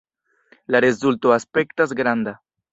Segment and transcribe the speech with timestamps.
[0.75, 2.39] La rezulto aspektas granda!